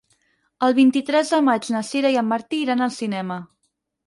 [0.67, 3.39] El vint-i-tres de maig na Sira i en Martí iran al cinema.